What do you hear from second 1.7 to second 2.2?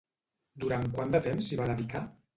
dedicar?